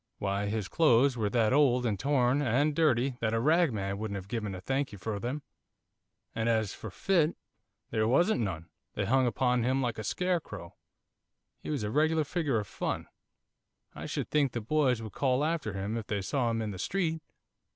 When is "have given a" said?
4.15-4.59